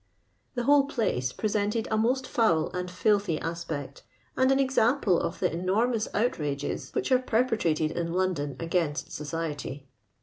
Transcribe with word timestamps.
The 0.55 0.63
whole 0.63 0.85
place 0.85 1.31
presented 1.31 1.87
a 1.91 1.95
most 1.95 2.25
foul 2.25 2.71
and 2.71 2.89
filthy 2.89 3.39
aspect, 3.39 4.01
and 4.35 4.51
an 4.51 4.59
example 4.59 5.19
of 5.19 5.39
the 5.39 5.53
enormous 5.53 6.07
outrages 6.15 6.89
which 6.95 7.11
are 7.11 7.19
perpetrated 7.19 7.91
in 7.91 8.11
London 8.11 8.55
against 8.59 9.11
society. 9.11 9.85